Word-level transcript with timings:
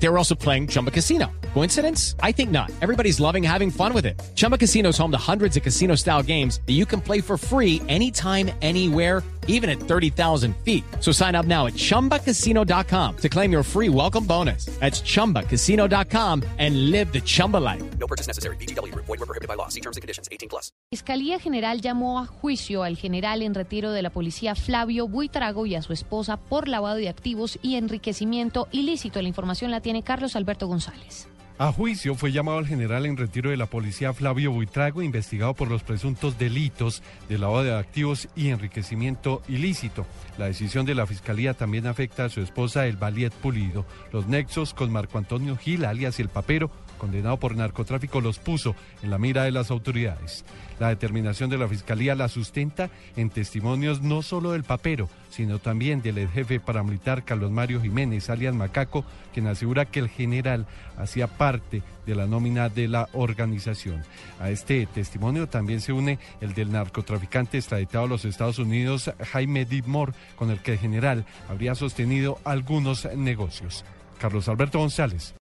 They 0.00 0.08
were 0.08 0.18
also 0.18 0.34
playing 0.34 0.68
Chumba 0.68 0.90
Casino. 0.90 1.30
Coincidence? 1.54 2.14
I 2.22 2.32
think 2.32 2.50
not. 2.50 2.70
Everybody's 2.80 3.20
loving 3.20 3.42
having 3.42 3.70
fun 3.70 3.92
with 3.92 4.06
it. 4.06 4.20
Chumba 4.34 4.56
Casino 4.56 4.90
is 4.90 4.98
home 4.98 5.10
to 5.10 5.18
hundreds 5.18 5.56
of 5.56 5.62
casino 5.62 5.96
style 5.96 6.22
games 6.22 6.60
that 6.66 6.74
you 6.74 6.86
can 6.86 7.00
play 7.00 7.20
for 7.20 7.36
free 7.36 7.82
anytime, 7.88 8.50
anywhere, 8.62 9.22
even 9.48 9.68
at 9.68 9.80
30,000 9.80 10.54
feet. 10.58 10.84
So 11.00 11.10
sign 11.10 11.34
up 11.34 11.46
now 11.46 11.66
at 11.66 11.72
chumbacasino.com 11.72 13.16
to 13.16 13.28
claim 13.28 13.50
your 13.50 13.62
free 13.62 13.88
welcome 13.88 14.24
bonus. 14.24 14.66
That's 14.78 15.00
chumbacasino.com 15.02 16.44
and 16.58 16.90
live 16.90 17.12
the 17.12 17.20
Chumba 17.20 17.56
life. 17.56 17.82
No 17.98 18.06
purchase 18.06 18.28
necessary. 18.28 18.56
BGW. 18.56 18.94
Void 18.94 19.08
were 19.08 19.26
prohibited 19.26 19.48
by 19.48 19.54
law. 19.54 19.68
See 19.68 19.80
terms 19.80 19.96
and 19.96 20.02
conditions. 20.02 20.28
18 20.30 20.48
plus. 20.48 20.70
Fiscalía 20.90 21.38
General 21.38 21.80
llamó 21.80 22.18
a 22.18 22.26
juicio 22.26 22.82
al 22.82 22.96
general 22.96 23.42
en 23.42 23.54
retiro 23.54 23.92
de 23.92 24.02
la 24.02 24.10
policía 24.10 24.54
Flavio 24.54 25.08
Buitrago 25.08 25.66
y 25.66 25.74
a 25.74 25.82
su 25.82 25.92
esposa 25.92 26.36
por 26.36 26.68
lavado 26.68 26.96
de 26.96 27.08
activos 27.08 27.58
y 27.62 27.76
enriquecimiento 27.76 28.68
ilícito. 28.70 29.20
La 29.22 29.28
información 29.28 29.70
la 29.70 29.80
tiene 29.88 30.02
Carlos 30.02 30.36
Alberto 30.36 30.66
González. 30.66 31.28
A 31.56 31.72
juicio 31.72 32.14
fue 32.14 32.30
llamado 32.30 32.58
el 32.58 32.66
general 32.66 33.06
en 33.06 33.16
retiro 33.16 33.48
de 33.48 33.56
la 33.56 33.64
policía 33.64 34.12
Flavio 34.12 34.52
Buitrago, 34.52 35.00
investigado 35.00 35.54
por 35.54 35.70
los 35.70 35.82
presuntos 35.82 36.38
delitos 36.38 37.02
de 37.26 37.38
lavado 37.38 37.64
de 37.64 37.74
activos 37.74 38.28
y 38.36 38.50
enriquecimiento 38.50 39.40
ilícito. 39.48 40.04
La 40.36 40.44
decisión 40.44 40.84
de 40.84 40.94
la 40.94 41.06
fiscalía 41.06 41.54
también 41.54 41.86
afecta 41.86 42.26
a 42.26 42.28
su 42.28 42.42
esposa, 42.42 42.86
el 42.86 42.98
Valiet 42.98 43.32
Pulido. 43.32 43.86
Los 44.12 44.26
nexos 44.26 44.74
con 44.74 44.92
Marco 44.92 45.16
Antonio 45.16 45.56
Gil, 45.56 45.86
alias 45.86 46.20
El 46.20 46.28
Papero, 46.28 46.70
condenado 46.98 47.38
por 47.38 47.56
narcotráfico, 47.56 48.20
los 48.20 48.38
puso 48.38 48.76
en 49.02 49.08
la 49.08 49.16
mira 49.16 49.44
de 49.44 49.52
las 49.52 49.70
autoridades. 49.70 50.44
La 50.78 50.90
determinación 50.90 51.48
de 51.48 51.56
la 51.56 51.66
Fiscalía 51.66 52.14
la 52.14 52.28
sustenta 52.28 52.90
en 53.16 53.30
testimonios 53.30 54.02
no 54.02 54.20
solo 54.20 54.52
del 54.52 54.64
papero, 54.64 55.08
sino 55.30 55.58
también 55.58 56.02
del 56.02 56.28
jefe 56.28 56.60
paramilitar 56.60 57.24
Carlos 57.24 57.50
Mario 57.50 57.80
Jiménez, 57.80 58.30
alias 58.30 58.54
Macaco, 58.54 59.04
quien 59.32 59.46
asegura 59.46 59.86
que 59.86 60.00
el 60.00 60.08
general 60.08 60.66
hacía 60.96 61.26
parte 61.26 61.82
de 62.06 62.14
la 62.14 62.26
nómina 62.26 62.68
de 62.68 62.88
la 62.88 63.08
organización. 63.12 64.02
A 64.40 64.50
este 64.50 64.86
testimonio 64.86 65.48
también 65.48 65.80
se 65.80 65.92
une 65.92 66.18
el 66.40 66.54
del 66.54 66.72
narcotraficante 66.72 67.58
extraditado 67.58 68.04
a 68.04 68.08
los 68.08 68.24
Estados 68.24 68.58
Unidos, 68.58 69.10
Jaime 69.32 69.64
Dibmore, 69.64 70.12
con 70.36 70.50
el 70.50 70.60
que 70.60 70.72
el 70.72 70.78
general 70.78 71.24
habría 71.48 71.74
sostenido 71.74 72.38
algunos 72.44 73.08
negocios. 73.16 73.84
Carlos 74.18 74.48
Alberto 74.48 74.78
González. 74.78 75.34